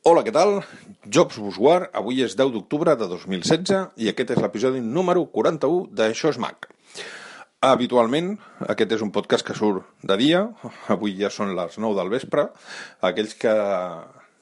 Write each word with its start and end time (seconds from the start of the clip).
Hola, 0.00 0.22
què 0.24 0.32
tal? 0.32 0.62
Jobs 1.12 1.36
Busguard, 1.36 1.90
avui 1.92 2.22
és 2.24 2.32
10 2.32 2.54
d'octubre 2.54 2.94
de 2.96 3.04
2016 3.04 3.98
i 4.00 4.06
aquest 4.08 4.30
és 4.32 4.38
l'episodi 4.40 4.78
número 4.80 5.26
41 5.28 5.90
d'Això 5.92 6.30
és 6.32 6.38
Mac. 6.40 6.70
Habitualment, 7.68 8.30
aquest 8.64 8.94
és 8.96 9.02
un 9.04 9.10
podcast 9.12 9.44
que 9.44 9.52
surt 9.58 9.84
de 10.00 10.14
dia, 10.16 10.38
avui 10.94 11.18
ja 11.18 11.28
són 11.28 11.52
les 11.58 11.76
9 11.76 11.98
del 11.98 12.08
vespre, 12.14 12.46
aquells 13.04 13.34
que, 13.42 13.52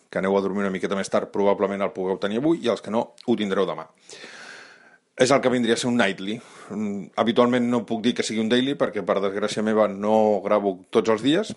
que 0.07 0.21
aneu 0.21 0.39
a 0.39 0.43
dormir 0.45 0.63
una 0.63 0.71
miqueta 0.71 0.95
més 0.95 1.11
tard 1.11 1.33
probablement 1.35 1.83
el 1.83 1.91
pugueu 1.97 2.21
tenir 2.23 2.39
avui 2.39 2.63
i 2.63 2.71
els 2.71 2.85
que 2.85 2.95
no 2.95 3.01
ho 3.27 3.37
tindreu 3.41 3.67
demà. 3.67 3.89
És 5.19 5.35
el 5.35 5.43
que 5.43 5.51
vindria 5.51 5.75
a 5.75 5.83
ser 5.83 5.91
un 5.91 5.99
nightly. 5.99 6.37
Mm, 6.71 7.09
habitualment 7.19 7.67
no 7.67 7.83
puc 7.89 8.05
dir 8.07 8.13
que 8.15 8.23
sigui 8.23 8.45
un 8.45 8.53
daily 8.55 8.77
perquè 8.79 9.03
per 9.03 9.19
desgràcia 9.27 9.67
meva 9.67 9.91
no 9.91 10.39
gravo 10.47 10.77
tots 10.95 11.17
els 11.17 11.27
dies, 11.27 11.51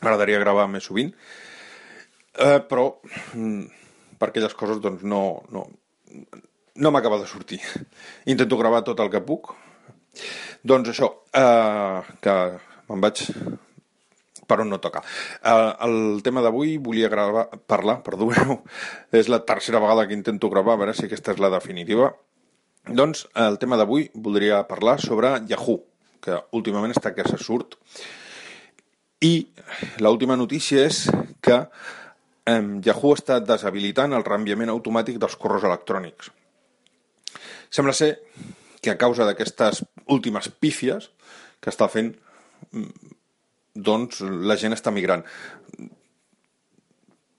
m'agradaria 0.00 0.40
gravar 0.40 0.64
més 0.72 0.88
sovint, 0.88 1.12
eh, 2.38 2.60
però 2.64 2.88
mm, 3.34 3.64
per 4.18 4.30
aquelles 4.30 4.54
coses 4.58 4.80
doncs 4.82 5.04
no, 5.06 5.42
no, 5.54 5.66
no 6.78 6.92
m'acaba 6.94 7.20
de 7.20 7.26
sortir. 7.30 7.60
Intento 8.32 8.58
gravar 8.60 8.84
tot 8.86 9.00
el 9.04 9.10
que 9.12 9.24
puc. 9.24 9.52
Doncs 10.66 10.92
això, 10.94 11.10
eh, 11.36 12.14
que 12.22 12.36
me'n 12.88 13.02
vaig 13.04 13.24
per 14.48 14.62
on 14.62 14.70
no 14.72 14.80
toca. 14.80 15.02
Eh, 15.44 15.72
el 15.84 16.22
tema 16.24 16.42
d'avui 16.44 16.78
volia 16.82 17.10
gravar, 17.12 17.48
parlar, 17.68 18.00
perdoneu, 18.06 18.62
és 19.18 19.28
la 19.28 19.42
tercera 19.44 19.82
vegada 19.84 20.06
que 20.08 20.16
intento 20.16 20.50
gravar, 20.50 20.78
a 20.78 20.82
veure 20.82 20.96
si 20.96 21.06
aquesta 21.06 21.36
és 21.36 21.42
la 21.44 21.52
definitiva. 21.52 22.14
Doncs 22.88 23.26
el 23.36 23.58
tema 23.60 23.76
d'avui 23.76 24.08
voldria 24.14 24.62
parlar 24.68 24.96
sobre 25.02 25.34
Yahoo, 25.50 25.82
que 26.24 26.40
últimament 26.56 26.96
està 26.96 27.12
que 27.12 27.26
se 27.28 27.36
surt. 27.42 27.76
I 29.20 29.50
l'última 30.00 30.38
notícia 30.38 30.86
és 30.86 31.04
que 31.44 31.58
Yahoo 32.48 33.14
està 33.16 33.38
deshabilitant 33.44 34.14
el 34.16 34.24
reenviament 34.24 34.70
automàtic 34.72 35.18
dels 35.20 35.36
correus 35.36 35.66
electrònics. 35.68 36.30
Sembla 37.68 37.92
ser 37.92 38.14
que 38.80 38.90
a 38.90 38.98
causa 39.00 39.26
d'aquestes 39.28 39.82
últimes 40.08 40.48
pífies 40.48 41.10
que 41.60 41.70
està 41.72 41.88
fent, 41.92 42.12
doncs 43.74 44.22
la 44.22 44.56
gent 44.56 44.76
està 44.76 44.94
migrant. 44.94 45.24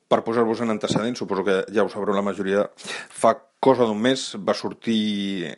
Per 0.10 0.22
posar-vos 0.26 0.62
en 0.66 0.74
antecedents, 0.74 1.22
suposo 1.22 1.46
que 1.46 1.60
ja 1.74 1.86
ho 1.86 1.90
sabreu 1.92 2.18
la 2.18 2.26
majoria, 2.26 2.66
fa 2.78 3.36
cosa 3.60 3.86
d'un 3.86 4.00
mes 4.02 4.24
va 4.46 4.56
sortir, 4.58 5.52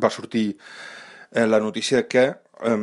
va 0.00 0.10
sortir 0.10 0.46
eh, 0.54 1.46
la 1.46 1.60
notícia 1.60 2.06
que 2.08 2.24
eh, 2.30 2.78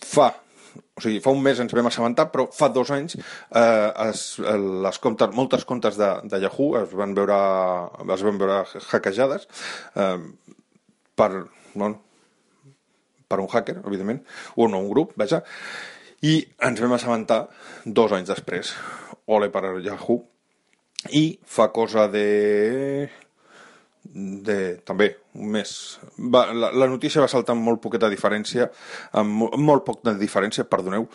fa 0.00 0.30
o 0.76 1.02
sigui, 1.02 1.20
fa 1.24 1.32
un 1.34 1.42
mes 1.44 1.60
ens 1.62 1.74
vam 1.76 1.88
assabentar, 1.90 2.28
però 2.32 2.46
fa 2.54 2.68
dos 2.74 2.92
anys 2.94 3.16
eh, 3.16 3.90
es, 4.08 4.24
les 4.40 5.00
comptes, 5.02 5.32
moltes 5.36 5.66
comptes 5.68 5.98
de, 6.00 6.10
de 6.30 6.42
Yahoo 6.44 6.76
es 6.82 6.94
van 6.96 7.14
veure, 7.16 7.40
es 8.16 8.26
van 8.26 8.40
veure 8.40 8.62
hackejades 8.90 9.48
eh, 9.96 10.18
per, 11.18 11.30
bueno, 11.74 12.00
per 13.30 13.38
un 13.38 13.48
hacker, 13.50 13.78
evidentment, 13.86 14.24
o 14.56 14.66
no 14.68 14.82
un 14.82 14.90
grup, 14.90 15.14
vaja, 15.20 15.44
i 16.26 16.34
ens 16.66 16.82
vam 16.82 16.96
assabentar 16.96 17.44
dos 17.86 18.12
anys 18.12 18.28
després. 18.32 18.74
Ole 19.30 19.48
per 19.54 19.78
Yahoo. 19.84 20.24
I 21.16 21.38
fa 21.48 21.70
cosa 21.72 22.08
de 22.12 23.08
de, 24.04 24.58
també, 24.86 25.10
un 25.34 25.52
mes. 25.54 25.72
Va, 26.18 26.46
la, 26.52 26.72
la 26.72 26.88
notícia 26.90 27.22
va 27.22 27.30
saltar 27.30 27.54
amb 27.56 27.66
molt 27.66 27.82
poqueta 27.84 28.10
diferència, 28.10 28.70
amb 29.20 29.42
molt, 29.42 29.56
molt 29.58 29.86
poc 29.86 30.02
de 30.06 30.16
diferència, 30.20 30.66
perdoneu. 30.68 31.06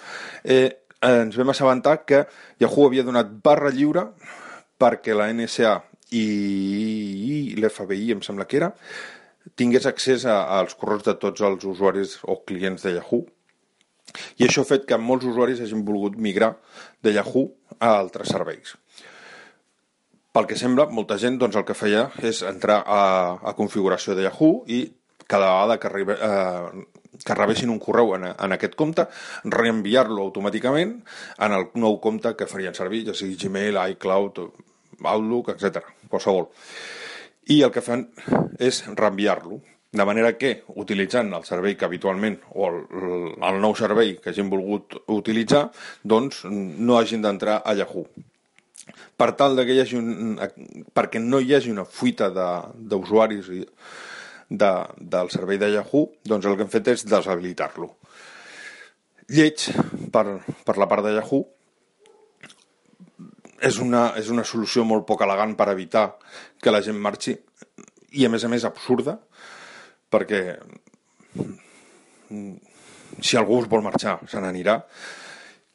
Eh, 0.44 0.70
ens 1.06 1.36
vam 1.38 1.52
assabentar 1.52 2.00
que 2.06 2.24
Yahoo 2.62 2.88
havia 2.88 3.06
donat 3.06 3.30
barra 3.44 3.72
lliure 3.74 4.08
perquè 4.80 5.16
la 5.16 5.28
NSA 5.34 5.76
i, 6.16 6.24
i 6.24 7.38
l'FBI, 7.60 8.12
em 8.16 8.24
sembla 8.26 8.48
que 8.50 8.60
era, 8.62 8.72
tingués 9.60 9.86
accés 9.90 10.26
a, 10.26 10.42
als 10.58 10.76
correus 10.80 11.06
de 11.06 11.16
tots 11.22 11.44
els 11.46 11.66
usuaris 11.68 12.18
o 12.24 12.40
clients 12.48 12.86
de 12.86 12.96
Yahoo. 12.98 13.26
I 14.40 14.48
això 14.48 14.64
ha 14.64 14.70
fet 14.70 14.86
que 14.88 14.98
molts 15.02 15.28
usuaris 15.28 15.62
hagin 15.62 15.84
volgut 15.86 16.16
migrar 16.22 16.56
de 17.04 17.14
Yahoo 17.16 17.50
a 17.80 17.96
altres 17.98 18.32
serveis. 18.32 18.76
Pel 20.36 20.50
que 20.50 20.58
sembla, 20.60 20.90
molta 20.92 21.16
gent 21.16 21.38
doncs, 21.40 21.56
el 21.56 21.64
que 21.64 21.74
feia 21.80 22.10
és 22.28 22.42
entrar 22.44 22.82
a, 22.92 23.04
a 23.40 23.54
configuració 23.56 24.18
de 24.18 24.26
Yahoo 24.26 24.66
i 24.68 24.82
cada 25.32 25.48
vegada 25.48 25.78
que, 25.80 25.88
arriba, 25.88 26.18
eh, 26.28 27.14
que 27.24 27.38
rebessin 27.38 27.72
un 27.72 27.80
correu 27.80 28.12
en, 28.18 28.26
en 28.34 28.56
aquest 28.56 28.76
compte, 28.76 29.06
reenviar-lo 29.46 30.26
automàticament 30.26 30.92
en 31.48 31.56
el 31.56 31.70
nou 31.80 31.96
compte 32.04 32.34
que 32.36 32.50
farien 32.52 32.76
servir, 32.76 33.06
ja 33.08 33.16
sigui 33.16 33.40
Gmail, 33.46 33.80
iCloud, 33.96 34.44
Outlook, 35.06 35.54
etc. 35.56 35.88
qualsevol. 36.12 36.50
I 37.56 37.62
el 37.64 37.72
que 37.72 37.86
fan 37.88 38.04
és 38.60 38.84
reenviar-lo. 38.92 39.64
De 39.96 40.04
manera 40.04 40.36
que, 40.36 40.58
utilitzant 40.76 41.32
el 41.32 41.48
servei 41.48 41.80
que 41.80 41.88
habitualment, 41.88 42.42
o 42.52 42.68
el, 42.74 42.84
el 43.40 43.64
nou 43.64 43.80
servei 43.80 44.18
que 44.20 44.36
hagin 44.36 44.52
volgut 44.52 45.00
utilitzar, 45.16 45.70
doncs 46.04 46.44
no 46.52 47.00
hagin 47.00 47.24
d'entrar 47.24 47.62
a 47.64 47.80
Yahoo 47.80 48.10
per 49.18 49.32
tal 49.40 49.56
de 49.58 49.66
que 49.68 49.76
hi 49.76 49.82
hagi 49.84 50.00
un, 50.00 50.36
perquè 50.96 51.22
no 51.24 51.40
hi 51.40 51.56
hagi 51.56 51.72
una 51.72 51.86
fuita 51.86 52.30
d'usuaris 52.34 53.50
de, 53.52 53.66
de, 54.50 54.72
del 55.16 55.32
servei 55.34 55.60
de 55.62 55.72
Yahoo, 55.78 56.10
doncs 56.24 56.46
el 56.46 56.58
que 56.58 56.66
hem 56.68 56.72
fet 56.74 56.94
és 56.94 57.06
deshabilitar-lo. 57.10 57.92
Lleig, 59.34 59.70
per, 60.14 60.26
per 60.68 60.78
la 60.78 60.90
part 60.92 61.08
de 61.08 61.16
Yahoo, 61.16 61.46
és 63.66 63.80
una, 63.82 64.10
és 64.20 64.30
una 64.30 64.44
solució 64.46 64.84
molt 64.86 65.06
poc 65.08 65.24
elegant 65.26 65.56
per 65.58 65.72
evitar 65.72 66.08
que 66.62 66.74
la 66.74 66.84
gent 66.86 67.00
marxi 67.02 67.36
i 68.16 68.26
a 68.26 68.32
més 68.32 68.44
a 68.44 68.52
més 68.52 68.66
absurda 68.68 69.18
perquè 70.12 70.42
si 73.22 73.38
algú 73.40 73.62
es 73.62 73.70
vol 73.72 73.84
marxar 73.86 74.20
se 74.30 74.42
n'anirà 74.42 74.82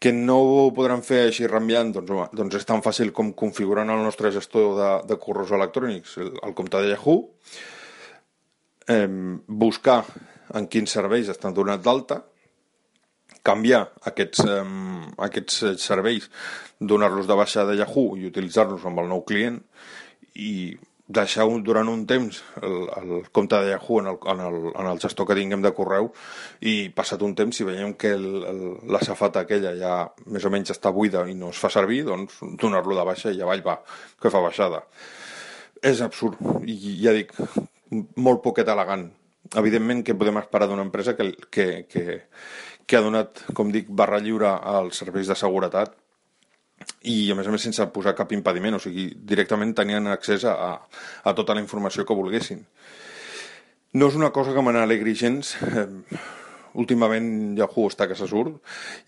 que 0.00 0.12
no 0.16 0.38
ho 0.40 0.62
podran 0.72 1.02
fer 1.04 1.26
així 1.26 1.44
reenviant, 1.46 1.92
doncs, 1.92 2.10
home, 2.14 2.26
doncs 2.32 2.56
és 2.56 2.66
tan 2.68 2.80
fàcil 2.84 3.12
com 3.16 3.34
configurant 3.36 3.92
el 3.92 4.00
nostre 4.00 4.32
gestor 4.32 4.72
de, 4.78 4.88
de 5.10 5.18
correus 5.20 5.52
electrònics, 5.52 6.16
el, 6.24 6.32
el 6.46 6.56
compte 6.56 6.80
de 6.80 6.94
Yahoo, 6.94 7.26
eh, 8.88 9.06
buscar 9.46 10.00
en 10.56 10.66
quins 10.72 10.96
serveis 10.96 11.28
estan 11.28 11.54
donats 11.54 11.84
d'alta, 11.84 12.22
canviar 13.44 13.82
aquests, 14.08 14.40
eh, 14.48 14.64
aquests 15.28 15.60
serveis, 15.84 16.30
donar-los 16.80 17.28
de 17.28 17.36
baixa 17.36 17.66
de 17.68 17.76
Yahoo 17.82 18.16
i 18.16 18.28
utilitzar-los 18.30 18.86
amb 18.88 19.04
el 19.04 19.12
nou 19.12 19.20
client 19.28 19.60
i 20.40 20.78
deixar 21.10 21.44
un, 21.50 21.62
durant 21.66 21.88
un 21.90 22.04
temps 22.06 22.38
el, 22.62 22.76
el 23.00 23.12
compte 23.34 23.58
de 23.58 23.72
Yahoo 23.72 24.00
en 24.00 24.10
el, 24.12 24.18
en, 24.32 24.40
el, 24.46 24.58
en 24.70 24.90
el 24.92 25.00
gestor 25.02 25.26
que 25.26 25.36
tinguem 25.38 25.62
de 25.64 25.72
correu 25.74 26.10
i 26.62 26.74
passat 26.94 27.22
un 27.26 27.34
temps, 27.38 27.56
si 27.56 27.66
veiem 27.66 27.96
que 27.98 28.12
el, 28.14 28.26
el, 28.46 28.60
la 28.94 29.02
safata 29.02 29.42
aquella 29.42 29.74
ja 29.78 29.94
més 30.30 30.46
o 30.46 30.52
menys 30.54 30.70
està 30.76 30.92
buida 30.94 31.24
i 31.26 31.34
no 31.38 31.50
es 31.50 31.58
fa 31.58 31.72
servir, 31.72 32.04
doncs 32.06 32.38
donar-lo 32.62 32.98
de 32.98 33.06
baixa 33.08 33.34
i 33.34 33.42
avall 33.42 33.64
va, 33.66 33.80
que 34.22 34.30
fa 34.30 34.42
baixada. 34.44 34.84
És 35.82 36.02
absurd, 36.04 36.38
i 36.68 36.76
ja 37.02 37.14
dic, 37.16 37.34
molt 38.20 38.44
poquet 38.44 38.68
elegant. 38.68 39.08
Evidentment 39.58 40.04
que 40.06 40.14
podem 40.14 40.38
esperar 40.38 40.68
d'una 40.70 40.84
empresa 40.86 41.16
que, 41.18 41.32
que, 41.50 41.66
que, 41.90 42.20
que 42.86 42.98
ha 42.98 43.02
donat, 43.02 43.42
com 43.56 43.72
dic, 43.74 43.90
barra 43.90 44.20
lliure 44.22 44.52
als 44.52 45.02
serveis 45.02 45.32
de 45.32 45.38
seguretat 45.38 45.96
i 47.08 47.30
a 47.32 47.36
més 47.38 47.48
a 47.48 47.54
més 47.54 47.62
sense 47.64 47.86
posar 47.94 48.16
cap 48.16 48.32
impediment, 48.36 48.76
o 48.76 48.82
sigui, 48.82 49.10
directament 49.32 49.72
tenien 49.76 50.06
accés 50.12 50.44
a, 50.48 50.76
a 51.24 51.34
tota 51.36 51.56
la 51.56 51.64
informació 51.64 52.04
que 52.08 52.16
volguessin. 52.16 52.64
No 53.92 54.10
és 54.10 54.18
una 54.18 54.30
cosa 54.30 54.54
que 54.54 54.62
me 54.62 54.72
n'alegri 54.74 55.16
gens, 55.18 55.56
eh, 55.66 55.86
últimament 56.78 57.56
Yahoo 57.58 57.88
està 57.90 58.06
que 58.08 58.18
se 58.18 58.28
surt 58.30 58.60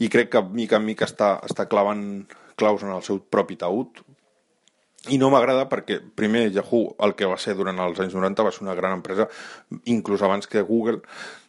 i 0.02 0.08
crec 0.10 0.32
que 0.32 0.42
mica 0.42 0.80
en 0.80 0.86
mica 0.86 1.06
està, 1.06 1.36
està 1.46 1.68
clavant 1.70 2.24
claus 2.58 2.82
en 2.82 2.90
el 2.94 3.04
seu 3.06 3.20
propi 3.22 3.58
taüt 3.60 4.02
i 5.10 5.18
no 5.18 5.30
m'agrada 5.34 5.68
perquè 5.70 5.98
primer 6.18 6.48
Yahoo 6.54 6.96
el 7.06 7.14
que 7.18 7.28
va 7.30 7.38
ser 7.38 7.56
durant 7.58 7.78
els 7.82 8.00
anys 8.02 8.14
90 8.18 8.46
va 8.46 8.54
ser 8.54 8.64
una 8.66 8.76
gran 8.78 8.98
empresa 8.98 9.28
inclús 9.90 10.22
abans 10.22 10.46
que 10.50 10.62
Google 10.66 11.00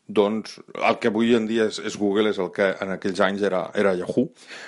doncs 0.08 0.58
el 0.76 0.98
que 1.00 1.08
avui 1.08 1.32
en 1.36 1.46
dia 1.48 1.68
és, 1.70 1.80
és 1.80 1.96
Google 1.98 2.34
és 2.34 2.40
el 2.42 2.52
que 2.56 2.74
en 2.84 2.92
aquells 2.96 3.22
anys 3.24 3.44
era, 3.48 3.64
era 3.76 3.96
Yahoo. 3.96 4.28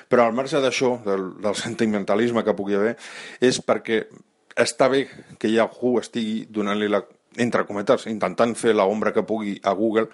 Però 0.09 0.25
al 0.25 0.35
marge 0.37 0.61
d'això, 0.63 0.95
del, 1.05 1.33
del 1.43 1.57
sentimentalisme 1.59 2.43
que 2.43 2.55
pugui 2.55 2.77
haver, 2.79 2.95
és 3.43 3.59
perquè 3.59 4.05
està 4.55 4.87
bé 4.91 5.05
que 5.39 5.51
Yahoo 5.51 5.99
estigui 5.99 6.45
donant-li 6.49 6.87
la, 6.91 7.03
entre 7.43 7.65
cometes, 7.67 8.07
intentant 8.07 8.55
fer 8.55 8.75
la 8.75 8.87
ombra 8.87 9.11
que 9.13 9.25
pugui 9.27 9.57
a 9.63 9.75
Google, 9.75 10.07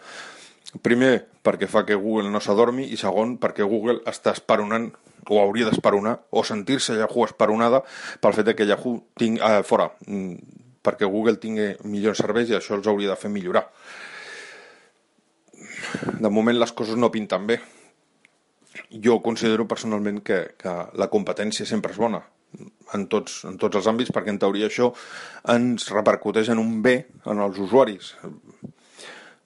primer 0.81 1.13
perquè 1.43 1.67
fa 1.67 1.83
que 1.85 1.99
Google 1.99 2.31
no 2.31 2.39
s'adormi 2.39 2.87
i 2.93 2.97
segon 2.97 3.35
perquè 3.41 3.65
Google 3.67 3.99
està 4.07 4.31
esperonant 4.31 4.87
o 5.29 5.37
hauria 5.41 5.67
d'esperonar 5.67 6.15
o 6.31 6.41
sentir-se 6.47 6.95
Yahoo 6.97 7.27
esperonada 7.27 7.83
pel 8.23 8.33
fet 8.33 8.55
que 8.55 8.65
Yahoo 8.65 9.01
ting, 9.19 9.37
eh, 9.37 9.61
fora. 9.63 9.91
Mm, 10.07 10.57
perquè 10.81 11.05
Google 11.05 11.37
tingui 11.37 11.75
millors 11.85 12.23
serveis 12.23 12.49
i 12.49 12.55
això 12.57 12.73
els 12.73 12.87
hauria 12.89 13.11
de 13.11 13.19
fer 13.19 13.29
millorar 13.29 13.67
de 16.19 16.29
moment 16.29 16.57
les 16.57 16.71
coses 16.71 16.97
no 16.99 17.11
pinten 17.11 17.47
bé. 17.47 17.59
Jo 19.03 19.19
considero 19.23 19.67
personalment 19.67 20.21
que, 20.23 20.43
que 20.59 20.75
la 20.97 21.09
competència 21.11 21.67
sempre 21.67 21.91
és 21.95 21.99
bona. 21.99 22.21
en 22.93 23.05
tots, 23.07 23.45
en 23.47 23.57
tots 23.59 23.79
els 23.79 23.87
àmbits, 23.87 24.11
perquè 24.11 24.33
en 24.33 24.39
teoria 24.41 24.67
això 24.67 24.89
ens 25.53 25.87
repercuteix 25.93 26.49
en 26.51 26.59
un 26.59 26.81
bé 26.83 26.95
en 27.31 27.39
els 27.39 27.59
usuaris. 27.63 28.13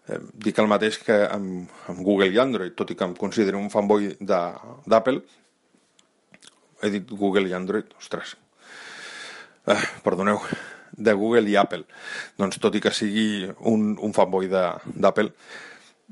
Eh, 0.07 0.19
dic 0.47 0.57
el 0.61 0.69
mateix 0.69 0.97
que 1.01 1.17
amb, 1.27 1.69
amb 1.91 2.01
Google 2.05 2.31
i 2.33 2.39
Android, 2.41 2.73
tot 2.77 2.91
i 2.91 2.97
que 2.97 3.05
em 3.05 3.15
considero 3.17 3.61
un 3.61 3.69
fanboy 3.73 4.15
d'Apple, 4.21 5.21
he 6.81 6.91
dit 6.93 7.13
Google 7.13 7.49
i 7.49 7.53
Android, 7.57 7.93
ostres, 7.97 8.35
eh, 9.67 9.83
perdoneu, 10.05 10.41
de 10.95 11.13
Google 11.13 11.49
i 11.49 11.55
Apple. 11.59 11.85
Doncs 12.39 12.59
tot 12.61 12.75
i 12.77 12.81
que 12.83 12.93
sigui 12.93 13.45
un, 13.71 13.95
un 14.01 14.13
fanboy 14.15 14.49
d'Apple, 14.49 15.31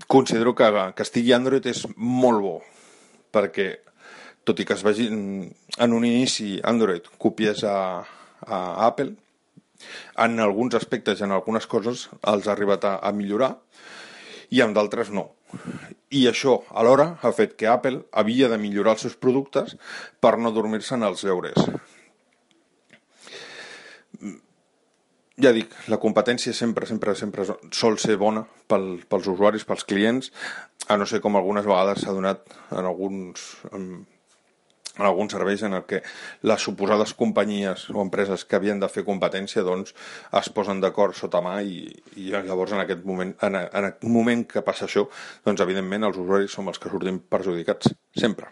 considero 0.08 0.54
que, 0.56 0.70
estigui 1.06 1.34
Android 1.34 1.66
és 1.70 1.84
molt 1.98 2.42
bo, 2.44 2.56
perquè 3.34 3.68
tot 4.44 4.60
i 4.60 4.66
que 4.68 4.76
es 4.76 4.84
vegi 4.84 5.08
en 5.10 5.94
un 5.96 6.06
inici 6.06 6.58
Android 6.64 7.06
copies 7.18 7.64
a, 7.64 7.78
a 8.46 8.60
Apple, 8.88 9.14
en 10.18 10.40
alguns 10.40 10.76
aspectes 10.80 11.20
i 11.20 11.28
en 11.28 11.36
algunes 11.36 11.68
coses 11.68 12.08
els 12.32 12.48
ha 12.48 12.54
arribat 12.56 12.86
a, 12.88 12.98
a 13.04 13.12
millorar 13.16 13.56
i 14.54 14.62
en 14.64 14.76
d'altres 14.76 15.12
no. 15.12 15.30
I 16.14 16.28
això, 16.30 16.60
alhora, 16.78 17.18
ha 17.22 17.32
fet 17.34 17.56
que 17.58 17.70
Apple 17.70 18.04
havia 18.12 18.50
de 18.50 18.60
millorar 18.62 18.96
els 18.96 19.06
seus 19.06 19.18
productes 19.18 19.76
per 20.22 20.38
no 20.38 20.54
dormir-se 20.54 20.96
en 20.98 21.06
els 21.10 21.24
deures. 21.26 21.58
Ja 25.42 25.52
dic, 25.56 25.72
la 25.90 25.98
competència 26.02 26.54
sempre, 26.54 26.86
sempre, 26.86 27.16
sempre 27.18 27.46
sol 27.74 27.98
ser 28.02 28.18
bona 28.22 28.44
pel, 28.70 29.00
pels 29.10 29.30
usuaris, 29.32 29.66
pels 29.66 29.86
clients, 29.90 30.32
a 30.88 30.98
no 30.98 31.08
ser 31.10 31.22
com 31.24 31.38
algunes 31.38 31.66
vegades 31.66 32.04
s'ha 32.04 32.14
donat 32.14 32.44
en 32.76 32.86
alguns, 32.86 33.46
en, 33.74 33.88
en 35.00 35.06
alguns 35.08 35.34
serveis 35.34 35.64
en 35.66 35.74
el 35.74 35.86
que 35.90 36.04
les 36.46 36.62
suposades 36.62 37.16
companyies 37.18 37.88
o 37.90 38.02
empreses 38.04 38.46
que 38.46 38.60
havien 38.60 38.82
de 38.84 38.90
fer 38.94 39.06
competència 39.08 39.64
doncs 39.66 39.96
es 40.40 40.52
posen 40.54 40.84
d'acord 40.84 41.18
sota 41.18 41.42
mà 41.42 41.56
i, 41.66 41.88
i 42.20 42.30
llavors 42.34 42.76
en 42.76 42.84
aquest 42.84 43.06
moment 43.08 43.34
en, 43.42 43.58
en 43.64 43.90
el 43.90 44.12
moment 44.14 44.46
que 44.46 44.62
passa 44.66 44.86
això 44.86 45.08
doncs 45.48 45.66
evidentment 45.66 46.12
els 46.12 46.20
usuaris 46.22 46.54
som 46.54 46.70
els 46.70 46.78
que 46.78 46.92
sortim 46.94 47.24
perjudicats. 47.26 47.96
Sempre, 48.14 48.52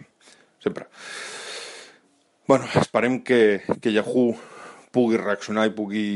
sempre. 0.63 0.89
Bueno, 2.47 2.65
esperem 2.79 3.21
que, 3.21 3.61
que 3.79 3.93
Yahoo 3.93 4.33
pugui 4.91 5.19
reaccionar 5.21 5.67
i 5.69 5.75
pugui 5.75 6.07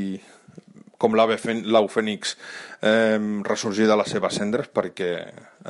com 0.98 1.16
l'au 1.16 1.88
fènix 1.92 2.36
eh, 2.82 3.20
ressorgir 3.48 3.88
de 3.90 3.98
les 4.00 4.12
seves 4.16 4.38
cendres 4.40 4.70
perquè 4.74 5.10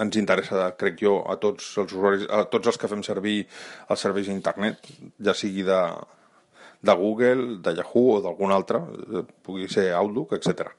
ens 0.01 0.17
interessa, 0.19 0.71
crec 0.79 0.99
jo, 1.01 1.17
a 1.29 1.37
tots 1.41 1.71
els 1.81 1.93
usuaris, 1.95 2.27
a 2.29 2.43
tots 2.51 2.71
els 2.71 2.79
que 2.81 2.89
fem 2.91 3.03
servir 3.05 3.37
els 3.89 4.05
serveis 4.05 4.27
d'internet, 4.29 4.91
ja 5.23 5.35
sigui 5.37 5.65
de, 5.67 5.79
de 6.85 6.97
Google, 6.99 7.59
de 7.65 7.75
Yahoo 7.79 8.17
o 8.17 8.21
d'algun 8.23 8.53
altre, 8.55 8.81
eh, 8.81 9.23
pugui 9.45 9.69
ser 9.71 9.91
Outlook, 9.97 10.35
etc. 10.37 10.69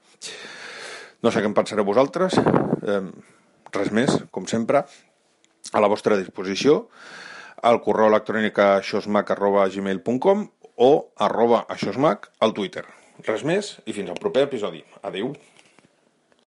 No 1.23 1.33
sé 1.33 1.41
què 1.41 1.49
en 1.49 1.57
pensareu 1.57 1.87
vosaltres, 1.87 2.37
eh, 2.37 3.01
res 3.73 3.91
més, 3.91 4.13
com 4.31 4.47
sempre, 4.47 4.85
a 5.73 5.81
la 5.83 5.89
vostra 5.91 6.17
disposició, 6.19 6.85
al 7.67 7.81
correu 7.81 8.11
electrònic 8.11 8.59
a 8.61 8.69
xosmac.gmail.com 8.85 10.45
o 10.77 10.91
arroba 11.17 11.65
aixosmac 11.73 12.29
al 12.39 12.53
Twitter. 12.53 12.85
Res 13.25 13.43
més 13.47 13.77
i 13.89 13.95
fins 13.97 14.11
al 14.13 14.19
proper 14.21 14.43
episodi. 14.45 14.83
Adeu. 15.07 15.33